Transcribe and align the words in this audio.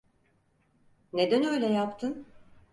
Neden 1.13 1.43
öyle 1.43 1.65
yaptın? 1.65 2.25